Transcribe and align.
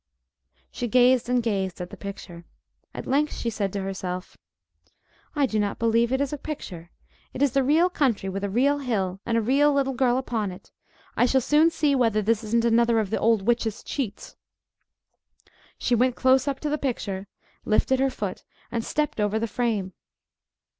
She 0.71 0.87
gazed 0.87 1.29
and 1.29 1.43
gazed 1.43 1.79
at 1.79 1.91
the 1.91 1.95
picture. 1.95 2.43
At 2.91 3.05
length 3.05 3.33
she 3.35 3.51
said 3.51 3.71
to 3.73 3.83
herself, 3.83 4.35
"I 5.35 5.45
do 5.45 5.59
not 5.59 5.77
believe 5.77 6.11
it 6.11 6.19
is 6.19 6.33
a 6.33 6.39
picture. 6.39 6.89
It 7.35 7.43
is 7.43 7.51
the 7.51 7.61
real 7.63 7.87
country, 7.87 8.27
with 8.27 8.43
a 8.43 8.49
real 8.49 8.79
hill, 8.79 9.19
and 9.27 9.37
a 9.37 9.41
real 9.43 9.71
little 9.71 9.93
girl 9.93 10.17
upon 10.17 10.51
it. 10.51 10.71
I 11.15 11.27
shall 11.27 11.39
soon 11.39 11.69
see 11.69 11.93
whether 11.93 12.23
this 12.23 12.43
isn't 12.45 12.65
another 12.65 12.97
of 12.99 13.11
the 13.11 13.19
old 13.19 13.43
witch's 13.43 13.83
cheats!" 13.83 14.35
She 15.77 15.93
went 15.93 16.15
close 16.15 16.47
up 16.47 16.59
to 16.61 16.69
the 16.71 16.79
picture, 16.79 17.27
lifted 17.63 17.99
her 17.99 18.09
foot, 18.09 18.43
and 18.71 18.83
stepped 18.83 19.19
over 19.19 19.37
the 19.37 19.45
frame. 19.47 19.93